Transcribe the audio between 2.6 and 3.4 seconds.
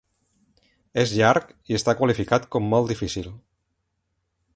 "Molt difícil".